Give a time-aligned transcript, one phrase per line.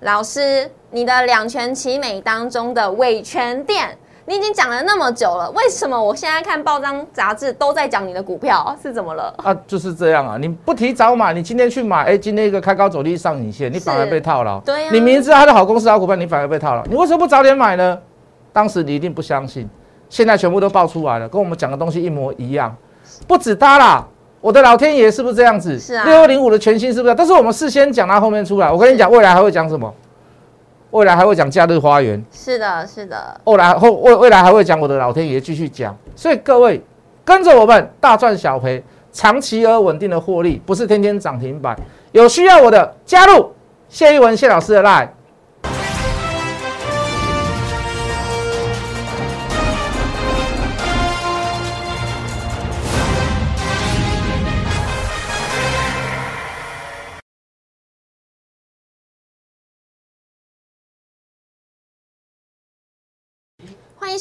[0.00, 9.34] 老师，你的两全其美当中的伪全店，你已经讲了那么久了，为什么我现在看报章杂志都在讲你的股票 是怎么了？
[9.38, 10.36] 啊，就是这样啊！
[10.38, 14.60] 你不提早买，你今天去买，哎，今天一个开高走低上影线，你反而被套牢。
[14.60, 16.84] 对呀，你明知它的好公司好股票，你反而被套牢。
[16.84, 17.98] 你为什么不早点买呢？
[18.52, 19.66] 当时你一定不相信，
[20.10, 22.76] 现在全部都爆出来了，跟我们讲的东西一模一样。
[23.26, 24.06] 不止它啦，
[24.40, 25.78] 我的老天爷是不是这样子？
[25.78, 26.04] 是啊。
[26.04, 27.14] 六二零五的全新是不是？
[27.14, 29.92] 但是我们事先讲它后面出来，我跟你讲，未来还会讲什么？
[30.90, 32.24] 未来还会讲假日花园。
[32.30, 33.40] 是的，是的。
[33.44, 35.94] 未来后未未来还会讲我的老天爷继续讲。
[36.14, 36.80] 所以各位
[37.24, 38.82] 跟着我们大赚小赔，
[39.12, 41.76] 长期而稳定的获利，不是天天涨停板。
[42.12, 43.52] 有需要我的加入
[43.88, 45.08] 谢一文谢老师的 line。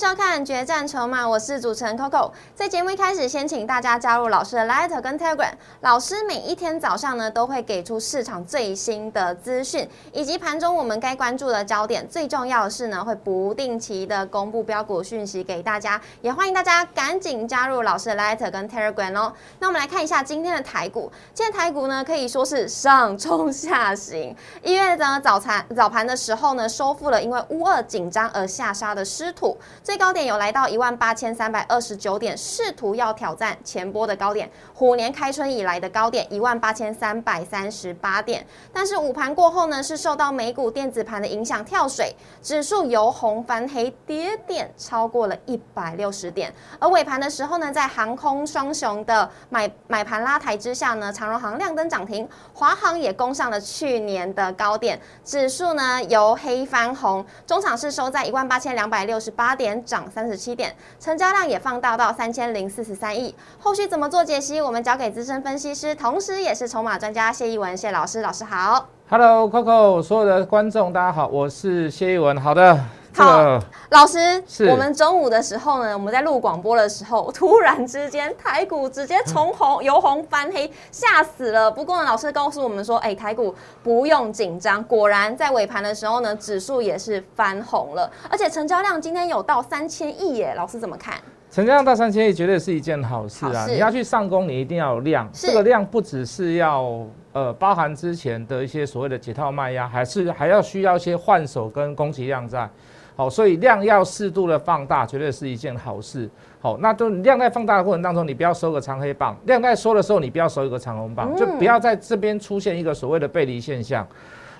[0.07, 2.29] 收看《决战筹码》，我是主持人 Coco。
[2.53, 5.51] 在节目一开始，先请大家加入老师的 Light 跟 Telegram。
[5.81, 12.07] 老师每一天早上呢，都会给出市场最新的资讯，以及盘中我们该关注的焦点。
[12.07, 15.99] 最重要的是呢，会不定期的公布标股讯息给大家。
[16.21, 19.33] 也欢迎大家赶紧加入老师的 Light 跟 Telegram 哦。
[19.57, 21.11] 那我们来看一下今天的台股。
[21.33, 24.35] 今天台股呢，可以说是上冲下行。
[24.61, 29.57] 一月的早餐早盘的时候呢，收复了因为乌二紧张而下杀的失土。
[29.83, 38.45] 最高点有来到一万八千三百二十九点，试图要挑战前波的高点，虎年开春以来的高点一万八千三百三十八点。
[38.73, 46.53] 但是午盘过后呢，是受到美股电子盘的影响跳水，指数由红翻黑，跌点超过了一百六十点。
[46.79, 59.74] 而尾盘的时候呢，在航空双雄的买买盘拉抬之下呢，长荣航亮灯涨停，华航也攻上了去年的高点，指数呢由黑翻红，中场是收在一万八千两百六十八点。
[59.83, 63.33] 涨三十七点，成交量也放大到三千零四十三亿。
[63.59, 64.61] 后续怎么做解析？
[64.61, 68.21] 我们交给资深分析师，同时也是筹码专家谢一文谢老师。
[68.21, 72.39] 老师好，Hello Coco，所有的观众大家好，我是谢一文。
[72.39, 72.79] 好的。
[73.17, 73.57] 好，
[73.91, 81.71] 老师，我们中午的时候呢，我们在录广播的时候， 突然之间台股直接从红 由红翻黑，吓死了。
[81.71, 84.83] 不过呢，老师告诉我们说，哎，台股不用紧张。
[84.83, 90.53] 果然在尾盘的时候呢，指数也是翻红了，而且成交量今天有到三千亿耶。
[90.57, 91.15] 老师怎么看？
[91.49, 93.65] 成交量到三千亿绝对是一件好事啊！
[93.69, 95.29] 你要去上攻，你一定要有量。
[95.31, 102.69] 这个量不只是要呃包含之前的一些所谓的解套卖压，还是还要需要一些换手跟供给量在。
[103.15, 106.29] 好，所以量要适度的放大，绝对是一件好事。
[106.59, 114.05] 好，那就量在放大的过程当中，你不要收个长黑棒；量在缩的时候，你不要收一个长红棒，就不要在这边出现一个所谓的背离现象。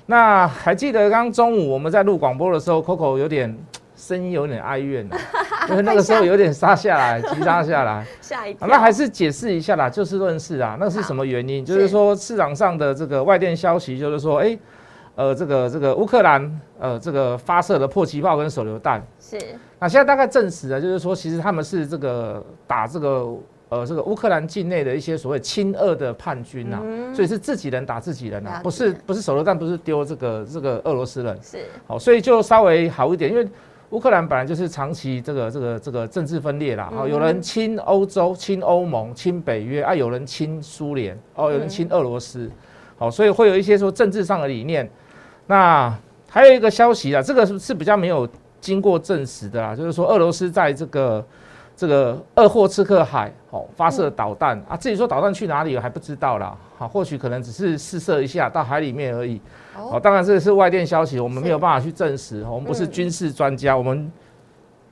[0.06, 3.54] 那还记得刚中午我们在录广播的时候，Coco 有点
[3.98, 5.06] 声音有点哀怨，
[5.70, 8.06] 因为那个时候有点杀下来，急杀下来。
[8.22, 10.78] 下一那还是解释一下啦，就事论事啊。
[10.80, 11.66] 那是什么原因？
[11.66, 14.58] 就是说市场上的这个外电消息，就是说，哎。
[15.16, 19.38] 呃，这个这个乌克兰呃，这个发射的迫击炮跟手榴弹是。
[19.80, 23.26] 那现在大概证实了，就是说，其实他们是这个打这个
[23.70, 26.82] 呃，这个乌克兰境内的一些所谓亲俄的叛军呐，
[27.14, 31.40] 所以是自己人打自己人呐，不是不是手榴弹，不是丢这个这个俄罗斯人。
[31.42, 31.60] 是。
[31.88, 33.48] 好，所以就稍微好一点，因为
[33.92, 42.52] 乌克兰本来就是长期这个这个这个政治分裂啦，哦，有人亲欧洲、亲欧盟、亲北约啊，有人亲苏联，哦，有人亲俄罗斯，
[42.98, 44.90] 好，所以会有一些说政治上的理念。
[45.48, 45.96] 那
[46.30, 48.28] 还有一个消息啊，这个是是比较没有
[48.60, 51.26] 经过证实的啦，就是说俄罗斯在这个
[51.78, 59.40] 这个鄂霍次克海哦发射导弹啊，自己说导弹去哪里了还不知道啦，好，或许可能只是试射一下到海里面而已。
[59.78, 64.12] 哦，当然这是外电消息，我们没有办法去证实，我们不是军事专家，我们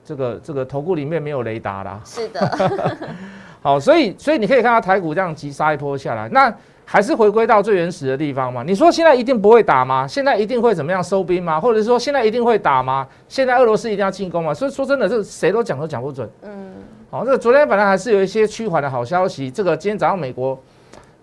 [0.04, 2.00] 这个这个头骨里面没有雷达啦。
[2.04, 2.98] 是的。
[3.60, 6.54] 好，所以所以你可以看到台股这样急杀一波下来，那。
[6.84, 8.62] 还是回归到最原始的地方嘛？
[8.62, 10.06] 你说现在一定不会打吗？
[10.06, 11.58] 现在一定会怎么样收兵吗？
[11.58, 13.06] 或者说现在一定会打吗？
[13.26, 14.52] 现在俄罗斯一定要进攻吗？
[14.52, 16.28] 所以说真的，这谁都讲都讲不准。
[16.42, 16.72] 嗯，
[17.10, 19.50] 好，这个昨天本来还是有一些趋缓的好消息。
[19.50, 20.58] 这个今天早上美国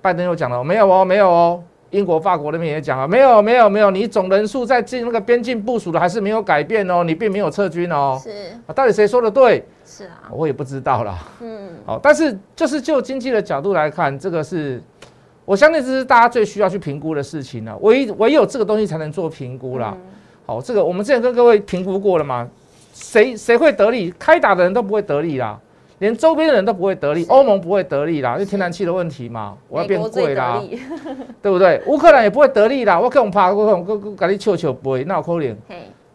[0.02, 1.64] 拜登又讲了，没有哦，没有哦。
[1.92, 3.92] 英国、法国那边也讲了，没有，没有，没有。
[3.92, 8.18] 你总人数在进那个边境部署的还是没有改变哦，你并没有撤军哦。
[8.24, 8.30] 是
[8.66, 9.64] 啊，到底谁说的对？
[9.86, 11.18] 是啊，我也不知道了。
[11.42, 14.82] 嗯，好，但是就是就经济的角度来看，这个是。
[15.46, 17.78] 我相信这是大家最需要去评估的事情了。
[17.82, 19.96] 唯唯有这个东西才能做评估啦。
[20.46, 22.48] 好，这个我们之前跟各位评估过了嘛？
[22.94, 24.14] 谁谁会得利？
[24.20, 25.60] 开打的人都不会得利啦。
[26.00, 30.60] 连周边的人都不会得利，欧盟不会得利啦，因为天然气的问题嘛，我要变贵啦
[31.44, 31.80] 对不对？
[31.86, 35.56] 乌克兰也不会得利啦，我可能怕，我可能我赶紧求求不会，那我扣脸。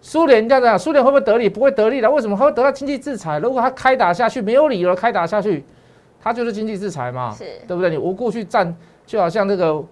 [0.01, 1.49] 苏联这样讲，苏联会不会得利？
[1.49, 2.37] 不会得利的，为什么？
[2.37, 3.39] 他会得到经济制裁。
[3.39, 5.65] 如果他开打下去，没有理由开打下去，
[6.21, 7.33] 他就是经济制裁嘛，
[7.69, 7.89] 对不对？
[7.89, 9.85] 你无故去战，就好像这个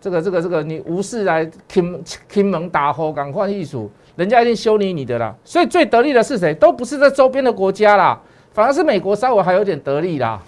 [0.00, 5.34] 这个这个这个，你无视来听听门打吼，赶快艺术，人家一定修理你的啦。
[5.44, 6.54] 所以最得利的是谁？
[6.54, 8.18] 都不是这周边的国家啦，
[8.52, 10.42] 反而是美国稍微还有点得利啦。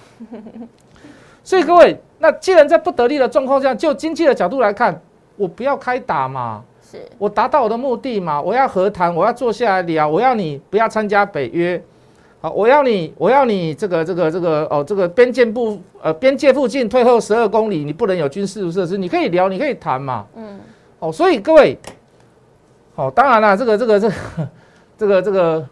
[1.44, 4.98] 所以各位，那既然在不得利的状况下，就经济的角度来看，
[5.36, 6.64] 我不要开打嘛。
[6.82, 8.40] 是我达到我的目的嘛？
[8.40, 11.82] 我要和谈，我要坐下来聊，我要你不要参加北约，
[12.44, 20.60] 好，我要你，我要你这个这个这个哦，这个边界部呃边界附近退后十二公里，你不能有军事设施，你可以聊，你可以谈嘛，嗯，
[20.98, 21.78] 哦，所以各位，
[22.96, 24.14] 哦，当然了，这个这个这个
[24.98, 25.68] 这个这个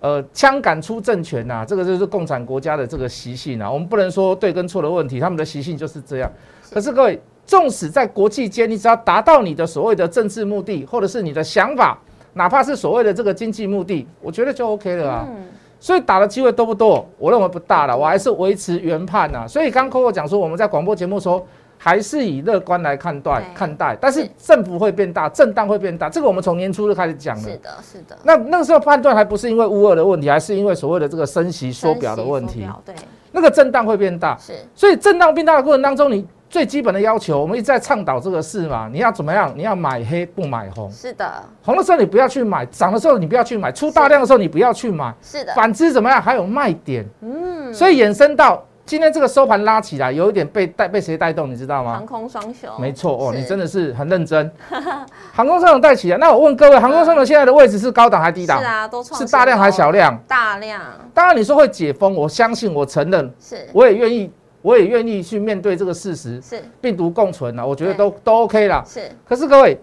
[0.00, 6.32] 呃枪杆出政权呐、这个就是共产国家的这个习性啊，我们不能说对跟错的问题，他们的习性就是这样。
[6.72, 11.98] 可是各位，纵使在国际间，你只要达到你的所谓的政治目的，或者是你的想法，
[12.32, 15.28] 哪怕是所谓的这个经济目的，我觉得就 OK 了啊。
[15.28, 15.44] 嗯，
[15.86, 17.08] 所以打的机会多不多？
[17.16, 21.46] 我认为不大了，我还是维持原判呐、所以刚 Coco 讲说，我们在广播节目说，
[21.78, 27.56] 还是以乐观来看待看待，但是是振幅会变大，震荡会变大，这个我们从年初就开始讲了是。
[27.58, 32.92] 的，是的，那那个时候判断还不是因为乌俄的问题，还是因为所谓的这个升息缩表的问题，对，
[33.30, 34.36] 那个震荡会变大。
[34.38, 39.52] 是所以震荡变大的过程当中，你最基本的要求，我们一直在倡导这个事嘛，你要怎么样？
[39.54, 41.30] 你要买黑不买红，是的，
[41.62, 46.18] 红的时候你不要去买，涨的时候你不要去买，出大量的时候你不要去买，是的，反之怎么样？
[46.18, 52.06] 还有卖点，嗯，所以衍生到今天这个收盘拉起来，有一点被带被谁带动，你知道吗航？
[52.06, 54.50] 空双雄，没错哦，你真的是很认真。
[55.34, 58.60] 航空商有带起来，那我问各位，航空商的现在的位置是高档还低档？
[58.60, 60.10] 是啊，都创是大量还是小量？
[60.10, 60.22] 量？
[60.26, 60.80] 大量
[61.12, 64.32] 当然你说会解封，我相信，我承认，是我也愿意，
[64.66, 68.82] 我也愿意去面对这个事实，是病毒共存了，我觉得都都 OK 啦。
[68.84, 69.78] 是，可是各位，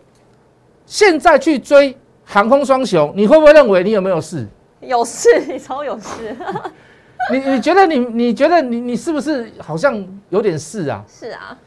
[0.85, 1.95] 现在去追
[2.25, 4.45] 航空双雄，你会不会认为你有没有事？
[4.81, 6.35] 有事， 你超有事，
[7.31, 11.01] 你你觉得你你觉得你你是不是好像有点事啊？
[11.07, 11.57] 是啊，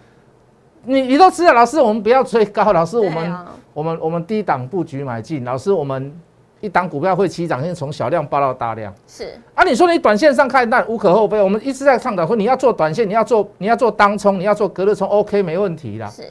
[0.84, 6.12] 你你都知道，老师我们不要追高，老师我们、啊我们我们低档布局买进，老师我们
[6.60, 9.62] 一档股票会起涨，现在从小量爆到大量是啊！
[9.62, 11.40] 你说你短线上看，那无可厚非。
[11.40, 16.08] 我们一直在倡导说，你要做短线，你要做你要做当冲，你要做隔日冲，OK 没问题啦。
[16.08, 16.22] 是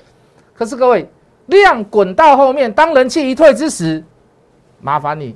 [0.53, 1.07] 可是各位，
[1.45, 4.03] 量滚到后面，当人气一退之时，
[4.81, 5.35] 麻烦你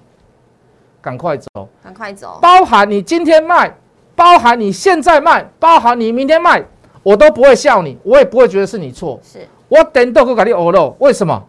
[1.00, 3.72] 赶快走，赶快走，包含你今天卖，
[4.16, 6.64] 包含你现在卖，包含你明天卖，
[7.04, 9.20] 我都不会笑你，我也不会觉得是你错。
[9.22, 11.46] 是我等都给你欧肉，为什么？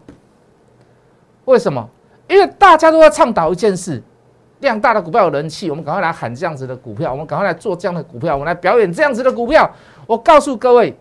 [1.46, 1.88] 为什么？
[2.30, 4.00] 因为大家都在倡导一件事，
[4.60, 9.68] 量大的股票有人气，我们赶快来喊这样子的股票，我们赶快来做这样的股票，我们来表演这样子的股票。
[10.06, 10.96] 我告诉各位，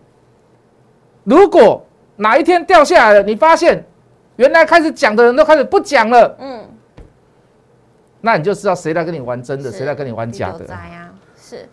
[1.22, 1.86] 如果
[2.16, 3.84] 哪一天掉下来了，你发现
[4.36, 6.68] 原来开始讲的人都开始不讲了，嗯，
[8.20, 10.66] 那你就知道谁来跟你玩真的，是谁来跟你玩假的
[11.36, 11.68] 是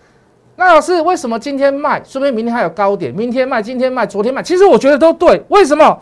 [0.56, 3.12] 那老师，为什么今天卖，说明明天还有高点？
[3.12, 5.44] 明天卖，今天卖，昨天卖，其实我觉得都对。
[5.50, 6.00] 为什么？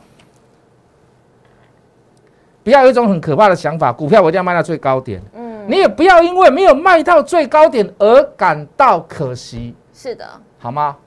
[2.66, 5.22] 不要有一种很可怕的想法，股票我一定要卖到最高点。
[5.36, 10.28] 嗯，你也不要因为没有卖到最高点而感到可惜，是的，
[10.58, 10.98] 好吗？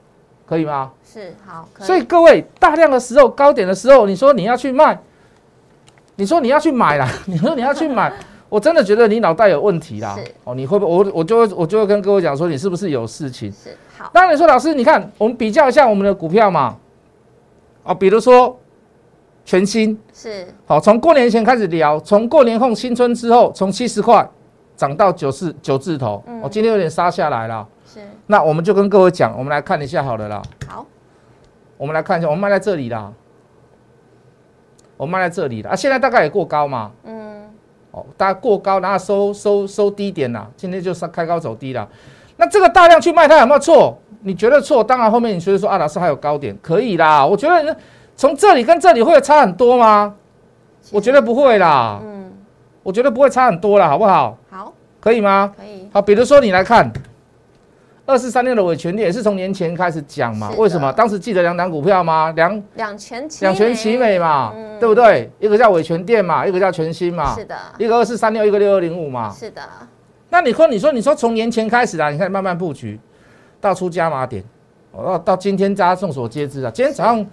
[0.45, 0.89] 可以吗？
[1.03, 4.97] 是好，可所以各位，大量的时候，高点的时候，你说你要去卖，
[6.15, 8.09] 你说你要去买啦， 你说你要去买，
[8.47, 10.17] 我真的觉得你脑袋有问题啦。
[10.45, 10.91] 哦，你会不会？
[10.91, 13.51] 我我就会我就会跟各位讲说，你是不是有事情？
[13.51, 16.77] 是好，当然你说老师，你看我们比较一下我们的股票嘛，
[17.83, 18.57] 哦，比如说
[19.49, 20.45] 全新，是。
[20.67, 24.29] 好，从过年前开始聊，从过年后新春之后，从七十块
[24.75, 26.39] 涨到九四九字头，嗯。
[26.43, 27.67] 哦，今天有点杀下来了。
[27.83, 27.99] 是。
[28.27, 30.85] 那我们就跟各位讲，我们来看一下好了啦，好，
[31.77, 33.11] 我们来看一下，我们卖在这里啦，
[34.97, 37.49] 我们卖在这里了啊，现在大概也过高嘛，嗯，
[37.89, 41.89] 哦，大概过高，然后收收收低点啦，今天就是开高走低了。
[42.37, 43.97] 那这个大量去卖它有没有错？
[44.21, 44.83] 你觉得错？
[44.83, 47.25] 当然后面你觉得说啊，老师还有高点，可以啦。
[47.25, 47.75] 我觉得
[48.19, 50.13] 从这里跟这里会差很多吗？
[50.91, 52.29] 我觉得不会啦，嗯，
[52.83, 54.37] 我觉得不会差很多啦，好不好？
[54.49, 55.53] 好，可以吗？
[55.57, 56.91] 可以，好，比如说你来看
[58.05, 60.91] 二四三六的伟权店，也是从年前开始讲嘛为什么？
[60.91, 62.29] 当时记得两档股票吗？
[62.35, 65.31] 两两全其两全其美嘛，嗯对不对？
[65.39, 69.31] 一个叫伟权店嘛，一个叫全新嘛是，的，一个二四三六，一个六二零五嘛。
[69.31, 69.61] 是的，
[70.29, 72.99] 那你说，你说，你说从年前开始啊，你看慢慢布局，
[73.61, 74.43] 到出加码点，
[74.91, 76.69] 哦，到到今天大家众所皆知啊。
[76.73, 77.25] 今天早上，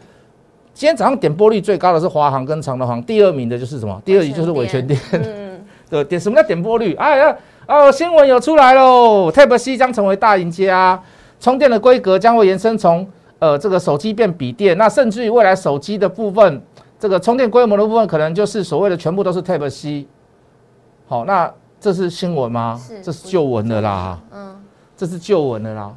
[0.77, 3.99] 今天早上点播率最高的是华航跟长隆航，第二名的就是什么？
[4.05, 6.93] 第二名就是伟权店，嗯， 对，点什么叫点播率？
[6.97, 7.35] 哎呀，
[7.67, 11.03] 哦，新闻有出来喽，Type C 将成为大赢家，
[11.41, 16.61] 充电的规格将会延伸从呃这个手机变笔电，那甚至于未来手机的部分，
[17.01, 20.07] 这个充电规模的部分，可能就是所谓的全部都是 Type C。
[21.07, 22.79] 好，那这是新闻吗？
[23.03, 24.21] 这是旧闻的啦。
[24.31, 24.55] 嗯，
[24.95, 25.91] 这是旧闻的啦。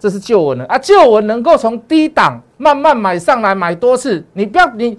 [0.00, 0.78] 这是旧闻了啊！
[0.78, 4.98] 旧闻能够从低档慢慢买上来，买多次，你不要你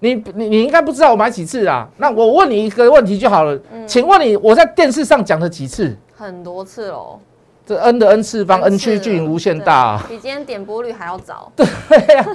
[0.00, 1.86] 你你你应该不知道我买几次啊？
[1.98, 5.94] 那我问你一个问题就好了，请问你我在电视上讲了几次？
[6.16, 7.20] 很多次喽。
[7.66, 11.52] 这 n 的 n 次方，n 趋近无限大，比今天点播率还要早。
[11.54, 11.66] 对
[12.14, 12.26] 呀，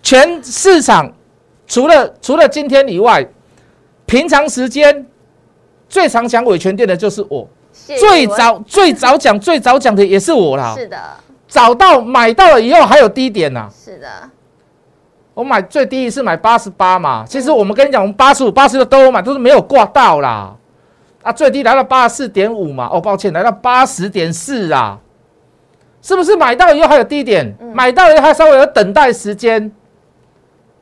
[0.00, 1.12] 全市场
[1.66, 3.26] 除了除了今天以外，
[4.06, 5.04] 平常时间
[5.88, 10.72] 最常讲伟权店的就是我，最早最早讲最早讲的也是我啦。
[10.78, 10.96] 是的。
[11.52, 13.68] 找到买到了以后还有低点呐？
[13.70, 14.08] 是的，
[15.34, 17.26] 我买最低一次买八十八嘛。
[17.28, 20.56] 其实我们跟你讲，我们八十五、八十六都有买，都是没有挂到啦。
[21.22, 22.88] 啊，最低来到八十四点五嘛。
[22.90, 24.98] 哦，抱歉，来到八十点四啊。
[26.00, 27.54] 是不是买到以后还有低点？
[27.74, 29.70] 买到以后还稍微有等待时间，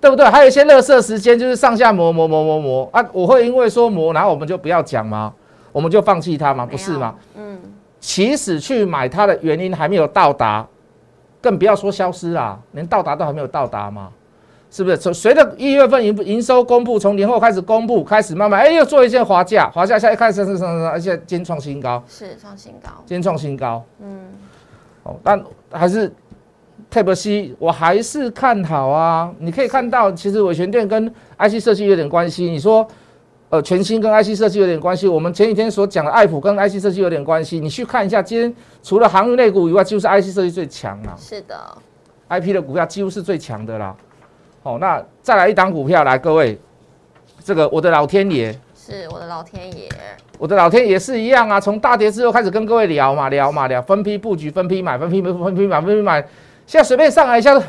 [0.01, 0.25] 对不对？
[0.27, 3.05] 还有一些热色时间，就是上下磨磨磨磨磨啊。
[3.13, 5.33] 我会因为说磨，然后我们就不要讲吗？
[5.73, 6.65] 我们就放弃它吗？
[6.65, 7.17] 不是吗？
[7.35, 7.59] 嗯。
[8.01, 10.67] 起始去买它的原因还没有到达，
[11.41, 14.11] 更不要说消失啦，连到达都还没有到达嘛，
[14.71, 14.97] 是不是？
[14.97, 24.33] 从随着一月份营营收公布，从年后开始公布，开始慢慢哎又做一些滑价，滑价下一开始上上上上，而且今天创新高，是创新高，今天创新高，嗯，
[25.03, 26.11] 哦，但还是
[26.91, 29.31] Type C，我还是看好啊。
[29.39, 31.07] 你可以看到，其实伟权店跟
[31.39, 32.45] IC 设计有点关系。
[32.45, 32.89] 你说。
[33.51, 35.09] 呃，全新跟 IC 设计有点关系。
[35.09, 37.59] 我们前几天所讲的爱普跟 IC 设计有点关系。
[37.59, 41.17] 你去看一下，今天除了航运类股以外，几乎是 IC 设计最强了。
[41.19, 41.57] 是的
[42.29, 43.95] ，IP 的股票几乎是最强的啦。
[44.63, 46.57] 好，那再来一档股票来，各位，
[47.43, 49.89] 这个我的老天爷，是我的老天爷，
[50.39, 51.59] 我的老天爷是一样啊。
[51.59, 56.21] 从大跌之后开始跟各位聊嘛，聊嘛聊，分批布局，分批买，分批买分批买，分批买。
[56.69, 57.61] 现在随便上来一下，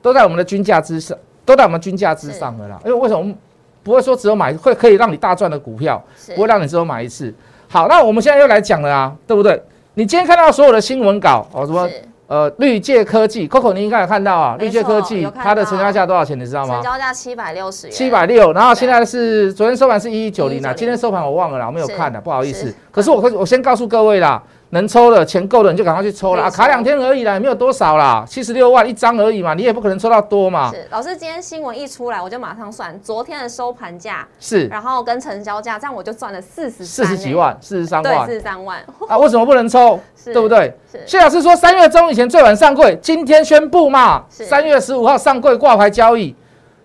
[0.00, 2.80] 都在我们的均价之上，都在我们均价之上的啦。
[2.86, 3.34] 因为为什么？
[3.82, 6.02] 不会说只有买会可以让你大赚的股票，
[6.34, 7.32] 不会让你只有买一次。
[7.68, 9.62] 好，那我们现在又来讲了啊，对不对？
[9.94, 11.88] 你今天看到所有的新闻稿哦，什么
[12.26, 16.38] 呃绿界科技，Coco 你应该有看到啊，绿界科技它的成交价多少钱？
[16.38, 16.74] 你知道吗？
[16.74, 18.52] 成交价七百六十元，七百六。
[18.52, 22.74] 然后现在是昨天收盘是一一九零啊，今天收盘我忘了啦，我没有看的，不好意思。
[22.90, 24.42] 可是我我先告诉各位啦。
[24.72, 26.50] 能抽的钱够了你就赶快去抽了啊！
[26.50, 30.70] 卡两天而已啦，也没有多少啦，七十六万一张而已嘛，你也不可能抽到多嘛。
[30.72, 39.18] 是老师，今天新闻一出来，我就马上算昨天的收盘价是，然后跟成交价，这样我就赚了四十四十几万，四十三万，四十三万 啊！
[39.18, 40.00] 为什么不能抽？
[40.24, 40.74] 对不对？
[41.04, 46.34] 谢老师说三月中以前最晚上柜，今天宣布嘛，三月十五号上柜挂牌交易，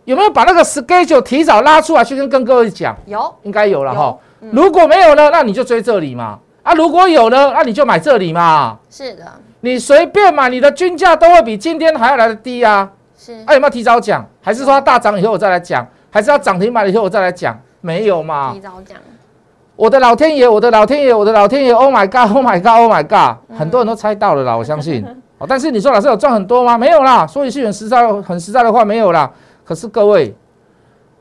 [0.03, 2.93] 有没有把那个 schedule 提早拉出来去跟跟各位讲？
[3.05, 4.17] 有，应该有了哈。
[4.51, 6.39] 如果没有呢，那你就追这里嘛。
[6.67, 8.77] 啊，如果有呢，那你就买这里嘛。
[8.89, 9.23] 是的，
[9.61, 12.91] 你随便买，你的均价都会比今天还要来的低啊。
[13.17, 14.25] 是，啊有没有提早讲？
[14.41, 15.87] 还是说它大涨以后我再来讲？
[16.11, 17.57] 还是要涨停板了以后我再来讲？
[17.79, 18.51] 没有嘛。
[18.53, 18.97] 提早讲。
[19.77, 23.37] 我的老天爷，我的老天爷，我的老天爷！Oh my god！Oh my god！Oh my god！
[23.57, 25.05] 很多人都猜到了啦，我相信。
[25.39, 26.77] 哦，但是你说老师有赚很多吗？
[26.77, 27.25] 没有啦。
[27.25, 29.31] 说一句很实在、很实在的话，没有啦。
[29.63, 30.35] 可是各位。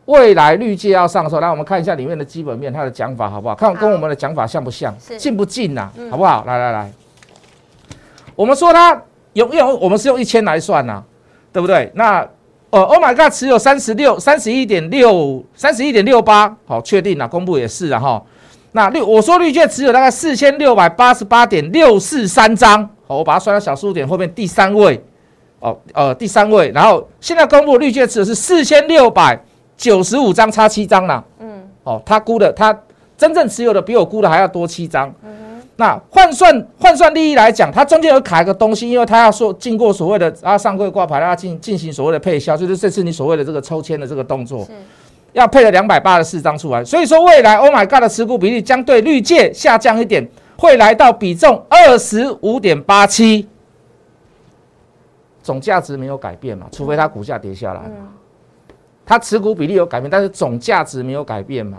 [0.06, 3.54] 未来绿界要上手，来我们看一下里面的基本面，它的讲法好不好？
[3.54, 4.94] 看跟我们的讲法像不像？
[5.18, 5.90] 近不近呐？
[6.10, 6.44] 好不好？
[6.46, 6.90] 来来来，
[8.36, 11.02] 我们说它有用，我们是用一千来算呐，
[11.52, 11.90] 对不对？
[11.94, 12.26] 那
[12.70, 18.22] 呃，Oh my God，持有三十六三十一点六三十一点六八，好，确定了，公布也是了哈。
[18.72, 25.02] 那绿我说绿界持有大概四千六百八十八点六四三张，好，我把它算到小数点后面第三位，
[25.58, 29.36] 哦呃第三位，然后现在公布绿界持有是四千六百。
[29.76, 32.76] 九十五张差七张啦，嗯，哦，他估的，他
[33.16, 35.30] 真正持有的比我估的还要多七张，嗯
[35.78, 44.66] 那换算换算利益来讲，它中间有卡一个东西，因为它要说经过所谓的啊上柜挂牌，要进进行所谓的配销，就是这次你所谓的这个抽签的这个动作，
[45.34, 53.46] 要配了两百八十四张出来，所以说未来 Oh my God 的持股比例将对绿界下降一点，会来到比重二十五点八七，
[55.42, 58.08] 总价值没有改变嘛，除非它股价跌下来嘛。
[59.06, 61.78] 它持股比例有改变，但是总价值没有改变嘛？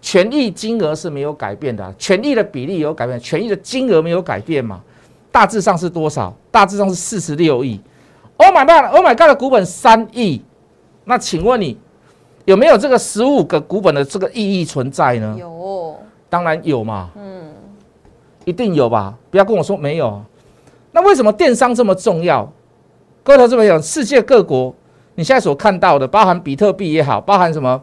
[0.00, 4.80] 权益金额是没有改变的，权益的比例有改变，权益的金额没有改变嘛？
[5.30, 6.32] 大致上是多少？
[6.50, 7.80] 大致上是四十六亿。
[8.36, 9.28] Oh my god！Oh my god！
[9.28, 10.42] 的股本三亿，
[11.04, 11.78] 那请问你
[12.44, 15.36] 有没有这个十五个股本的这个意义存在呢？
[15.38, 15.96] 有，
[16.28, 17.10] 当然有嘛。
[17.16, 17.52] 嗯，
[18.44, 19.14] 一定有吧？
[19.30, 20.20] 不要跟我说没有。
[20.90, 22.52] 那为什么电商这么重要？
[23.22, 24.74] 各位投资朋友，世界各国。
[25.14, 27.80] 你现在所看到的，包含比特币也好，包含什么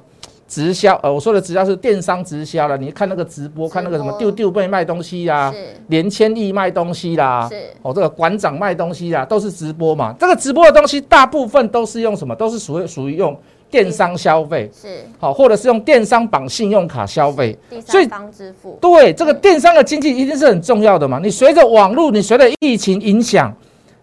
[0.47, 2.75] 直销，呃，我说的直销是电商直销了。
[2.75, 5.57] 你看那个直播，直看那个什么播丢丢妹卖东西啦，是
[5.89, 10.13] 连千亿卖东西啦，是哦，这个馆长卖东西啦，都是直播嘛。
[10.19, 12.35] 这个直播的东西大部分都是用什么？
[12.35, 14.87] 都是属于属于用电商消费，是
[15.19, 17.55] 好，或者是用电商绑信用卡消费。
[17.69, 21.19] 第所以三方支付，对，这个电商的经济一定是很重要的嘛。
[21.21, 23.55] 你随着网络，你随着疫情影响，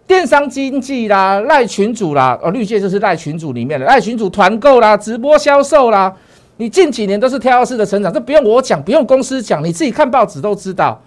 [0.06, 6.14] 电商经济啦、赖群主啦，哦，绿界就是赖群主里面的赖群主团购啦、直播销售啦，
[6.58, 11.00] 你近几年都是跳跃式的成长，这不用我讲，不用公司讲，你自己看报纸都知道。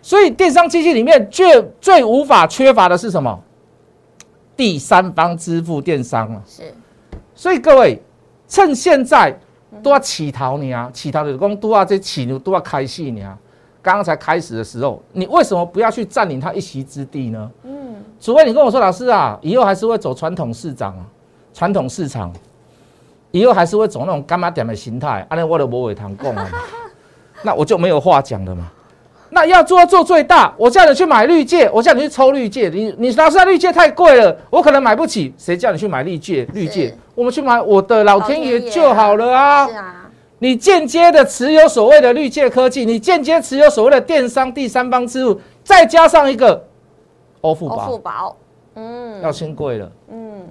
[0.00, 3.42] 所以电商经济里面最最无法缺乏的是什么？
[4.56, 6.42] 第三方支付电商了。
[6.46, 6.62] 是
[7.34, 8.00] 所以各位，
[8.46, 9.36] 趁现在
[9.82, 13.36] 都要乞讨你啊，乞讨的工都要这起牛都要开戏你啊。
[13.84, 17.50] 刚刚才开始的时候，你为什么不要去占领他一席之地呢？
[17.64, 21.04] 嗯，除非你跟我说，老师啊，以后还是会走传统市场啊，
[21.52, 22.32] 传统市场，
[23.30, 26.48] 以后还是会走那种干妈点的形态，安尼我就无尾堂供啊，
[27.44, 28.70] 那我就没有话讲了嘛。
[29.28, 36.46] 那要做做最大，我叫你去买绿界，我叫你去抽绿界，你你老师那绿界太贵了，我可能买不起，谁叫你去买绿界？
[36.54, 39.66] 绿界，我们去买我的老天爷就好了啊。
[39.66, 40.03] 是啊，
[40.44, 46.62] 你间接的持有所谓的绿界科技，你间接持有所谓的电商第三方支付，再加上一个
[47.40, 48.36] 欧付欧付宝，宝，
[48.74, 49.22] 嗯。
[49.22, 49.90] 要新贵了。
[50.08, 50.42] 嗯，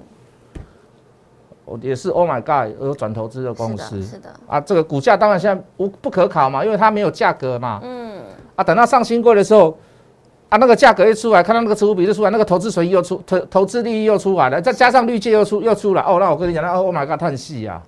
[1.64, 7.80] 我也是，Oh my God，有转投资的公是司的，是的，啊，这个股价当然现在无不可考嘛，因为它没有价格嘛。
[7.84, 8.20] 嗯，
[8.56, 9.78] 啊，等到上新贵的时候，
[10.50, 17.80] 啊，那个价格一出来，看到那个持股比例出来，那个投资损益又出投投资利益又出来了，再加上绿界又出又出来，哦，那我跟你讲，那 Oh my God，叹气啊！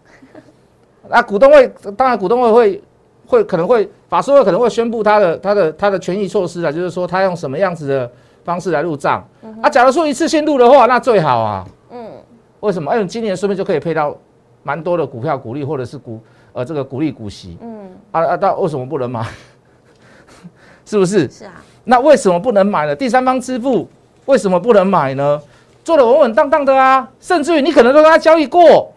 [1.10, 2.84] 啊，股东会当然股东会会
[3.28, 8.12] 会可能会法说会可能会宣布他的他的他的权益措施啊，就是说他用什么样子的
[8.44, 9.26] 方式来入账。
[9.62, 11.66] 啊，假如说一次性入的话，那最好啊。
[11.92, 12.12] 嗯，
[12.60, 12.92] 为什么？
[12.92, 14.16] 哎，你今年顺便就可以配到
[14.64, 16.20] 蛮多的股票股利，或者是股
[16.54, 17.58] 呃这个股利股息。
[17.62, 19.26] 嗯，啊啊，那为什么不能买？
[20.86, 21.30] 是不是？
[21.30, 22.96] 是啊，那为什么不能买呢？
[22.96, 23.88] 第三方支付
[24.26, 25.42] 为什么不能买呢？
[25.84, 28.92] 做的稳稳当当的啊，甚至于你可能都跟他交易过，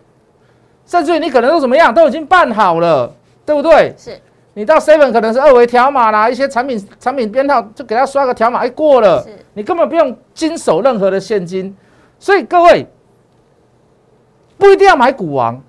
[0.89, 3.13] 甚至于你可能都怎么样，都已经办好了，
[3.47, 3.95] 对不对？
[3.97, 4.19] 是。
[4.55, 11.77] 你到 Seven 可能是二维条码啦，一些产品产品编号就给他刷个条码，哎过了，你根本不用经手任何的现金，
[12.19, 12.85] 所以各位
[14.57, 15.63] 不一定要买股王，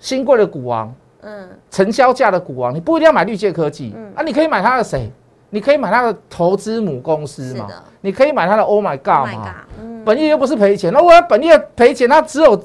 [0.00, 4.12] 新贵的股王，嗯，成交价的股王，你不一定要买绿界科技、嗯。
[4.16, 5.08] 啊，你可以买它的谁？
[5.50, 7.68] 你可以买它的投资母公司嘛，
[8.00, 9.44] 你可以买它的 Oh my Oh God 嘛。
[9.44, 12.60] God，嗯，本业又不是赔钱，那我要本业赔钱，它只有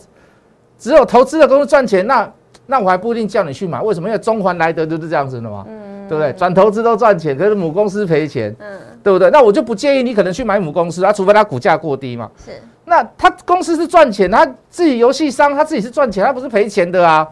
[0.78, 2.32] 只有投资的公司赚钱，那
[2.68, 4.08] 那我还不一定叫你去买，为什么？
[4.08, 6.32] 因为中环来德就是这样子的嘛，嗯对不对？
[6.34, 9.30] 转投资都赚钱，可是母公司赔钱，嗯，对不对？
[9.32, 12.30] 那我就不建议你可能去买母公司啊，除非它股价过低嘛。
[12.44, 12.52] 是
[12.86, 17.28] 那他公司是赚钱，他自己游戏商他自己是赚钱，他不是赔钱的啊。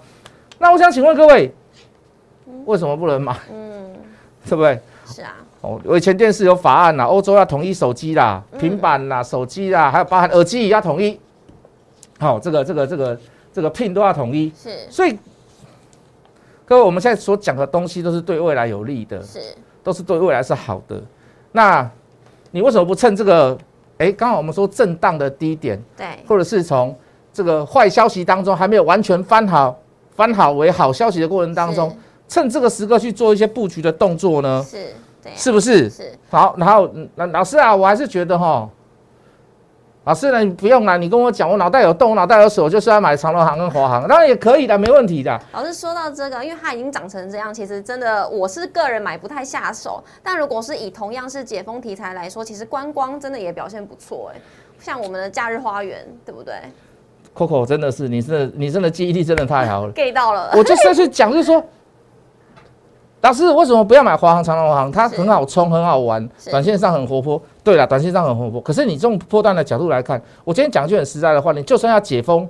[0.58, 1.54] 那我想请问各位，
[2.66, 3.36] 为什么不能买？
[3.52, 3.92] 嗯，
[4.50, 4.80] 对不对？
[5.06, 11.20] 是啊，哦，我以前电视有法案啦，欧洲要统一手机啦、平板啦、手机啦，还有包含耳机也要统一。
[12.20, 13.20] 好、这个这个这个
[13.54, 14.52] 这个 PIN 都要统一。
[14.62, 15.18] 是所以，
[16.66, 19.40] 各位我们现在所讲的东西都是对未来有利的，是，
[19.84, 21.02] 都是对未来是好的。
[21.52, 21.90] 那
[22.52, 23.58] 你为什么不趁这个？
[24.00, 26.94] 哎，刚好我们说震荡的低点，对，或者是从
[27.32, 29.80] 这个坏消息当中还没有完全翻好、
[30.16, 31.96] 翻好为好消息的过程当中，
[32.28, 34.66] 趁这个时刻去做一些布局的动作呢？
[34.68, 34.88] 是，
[35.22, 35.88] 对啊，是不是？
[35.92, 38.68] 是，好，然后嗯那老师啊，我还是觉得哈，
[40.06, 45.40] 老师呢，你不用啦，你跟我讲，我脑袋有洞，我脑袋有水，我就是要买长隆行跟华航，当然也可以的，没问题的。
[45.54, 50.04] 老师说到这个，因为它已经长成这样，其实真的我是个人买不太下手。
[50.22, 54.42] 但如果是以同样是解封题材来说，其实观光真的也表现不错哎，
[54.78, 56.56] 像我们的假日花园，对不对
[57.34, 59.94] Coco 真的是，你真的你真的记忆力真的太好了。
[59.96, 61.64] get 到了，我就是要去讲，就是说，
[63.24, 64.92] 老师为什么不要买华航、长隆航？
[64.92, 67.42] 它很好冲，很好玩，短线上很活泼。
[67.64, 68.60] 对了，短线上很活泼。
[68.60, 72.46] 可是你从波段的角度来看，我今天讲句很实在的话，你就算要解封，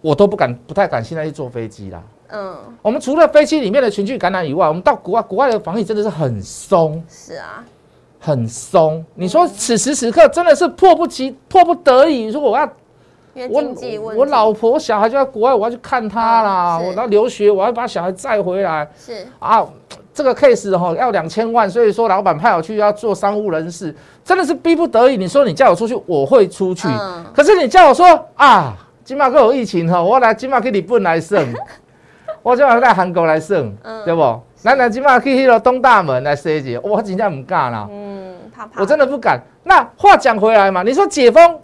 [0.00, 2.02] 我都不敢，不太敢现在去坐飞机啦。
[2.28, 7.62] 嗯，我们除了飞机里面的群聚感染以外，我们到国外，国外的防疫真的是很松，是啊，
[8.18, 9.04] 很松。
[9.14, 12.66] 你说此时此刻真的是迫不及、迫不得已，如果我要
[13.34, 19.66] 我我老婆小孩就在国外，我要去看他啦，我要留学，我要把小孩载回来是啊。
[20.14, 25.16] 这个 case 哈要两千万，所以说老板派我去要做商务人士，真的是逼不得已。
[25.16, 26.86] 你说你叫我出去，我会出去。
[26.86, 31.42] 嗯可是你叫我说啊，今马克有疫情哈，我来今马去日本来胜，
[32.42, 34.20] 我今马来韩国来胜，嗯对不？
[34.64, 37.88] 来来今马去迄个东大门来设计，我真正唔敢啦。
[37.90, 39.40] 嗯，怕怕，我真的不敢。
[39.64, 41.58] 那话讲回来嘛，你说解封，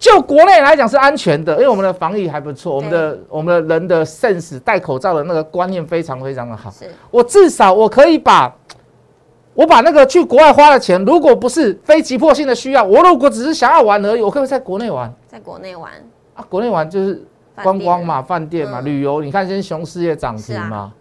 [0.00, 6.70] 就国内来讲是安全的，因为我们的防疫还不错，我们的我们的人的 sense 戴口罩的那个观念非常非常的好。
[6.70, 8.50] 是，我至少我可以把，
[9.52, 15.92] 我把那个去国外花的钱，如果不是非急迫性的需要，我如果只是想要玩而已，我可不可以在国内玩在国内玩，
[16.32, 16.42] 啊？
[16.48, 17.22] 国内玩就是
[17.54, 19.20] 饭观光嘛，饭店嘛，嗯旅游。
[19.20, 20.94] 你看，今天雄狮也涨停嘛，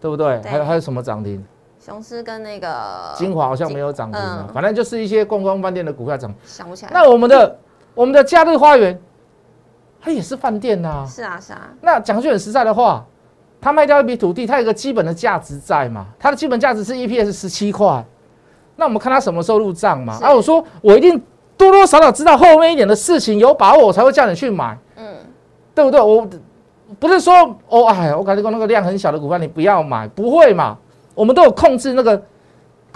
[0.00, 0.40] 对不对？
[0.40, 1.44] 对还有还有什么涨停？
[1.78, 6.34] 雄狮跟那个金华好像没有涨停啊嗯，反正就是一些观光饭店的股票涨。
[6.44, 6.90] 想不起来。
[6.94, 7.58] 那我们的
[7.98, 8.96] 我们的假日花园，
[10.00, 11.04] 它也是饭店呐。
[11.04, 13.04] 是啊是啊，那讲句很实在的话，
[13.60, 16.06] 他卖掉一笔土地，它有个基本的价值在嘛？
[16.16, 18.04] 它的基本价值是 EPS 十七块，
[18.76, 20.16] 那我们看它什么时候入账嘛？
[20.22, 21.20] 啊，我说我一定
[21.56, 25.16] 多多少少知道后面一点的事情，有把握我才会叫你去买，嗯，
[25.74, 26.00] 对不对？
[26.00, 26.24] 我
[27.00, 27.34] 不是说
[27.68, 30.78] 哦，哎，我感觉那个量很小的股票你不要买，不会嘛？
[31.16, 32.22] 我们都有控制那个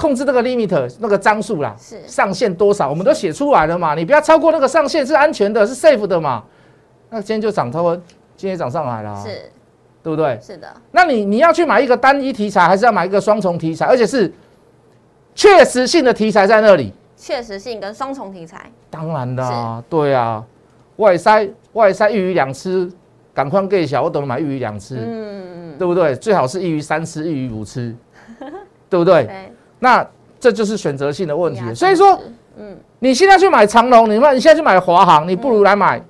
[0.03, 3.95] 控制那个 limit 那个张数啦，是上限多少，我们都写出来了嘛。
[3.95, 6.43] 你不要超过那个上限，是安全的，是 safe 的嘛。
[7.11, 7.95] 那今天就涨超，
[8.37, 9.49] 今天涨上来了、啊，是
[10.03, 10.37] 对不对？
[10.43, 14.33] 是的，那你你要去买一个单一题材，还是要买一个双重题材，而且是
[15.37, 16.93] 确实性的题材在那里？
[17.17, 20.45] 确实性跟双重题材，当然啦、对啊，
[20.97, 22.91] 外塞外塞一鱼两吃，
[23.33, 26.17] 赶快给小，我懂得买一鱼两吃，嗯，对不对？
[26.17, 27.95] 最好是一鱼三吃，一鱼五吃，
[28.91, 29.23] 对不对？
[29.31, 29.52] 对，
[29.83, 30.07] 那
[30.39, 31.75] 这就是选择性的问题。
[31.75, 32.17] 所以说，
[32.57, 36.01] 嗯，你现在去买长隆，你买你现在去买华航，你不如来买、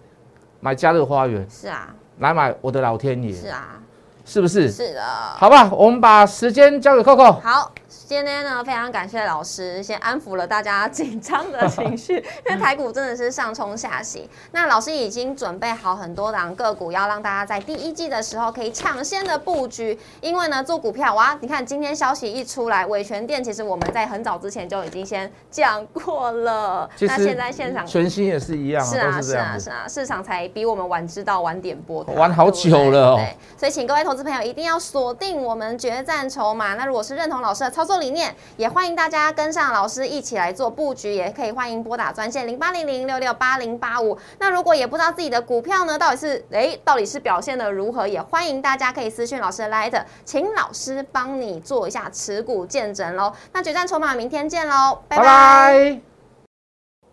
[0.60, 3.80] 买嘉乐花园，是啊来买我的老天爷，是啊
[4.26, 4.70] 是不是？
[4.70, 5.02] 是的，
[5.38, 7.32] 好吧，我们把时间交给 Coco。
[7.40, 7.72] 好，
[8.06, 14.28] 今天呢非常感谢老师，先安抚了大家紧张的情绪， 因为台股真的是上冲下行。
[14.50, 19.98] 那老师已经准备好很多档个股，要让大家在第一季的时候可以抢先的布局。
[20.20, 26.88] 因为呢，做股票哇，你看今天消息一出来，伟权店其实我们在很早之前就已经先讲过了。
[27.00, 29.58] 那现在现场全新也是一样、啊，是啊，是是啊。
[29.58, 36.74] 是啊，市场才比我们晚知道、晚点播玩好久了哦对，所以请各位投资朋友一定要锁定我们决战筹码。
[36.74, 44.16] 那如果是认同老师的操作理念，也欢迎大家跟上老师一起来做布局，也可以欢迎拨打专线零八零零六六八零八五。
[44.38, 53.32] 那如果也不知道自己的股票呢，到底是诶，到底是表现的如何，也欢迎大家可以私讯老师的 Light，请老师帮你做一下持股见证喽。
[53.52, 56.00] 那决战筹码明天见喽，拜拜拜拜。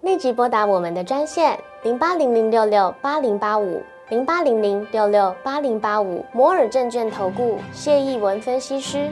[0.01, 9.11] 立即拨打我们的专线零八零零六六八零八五零八零零六六八零八五摩尔证券投顾谢义文分析师。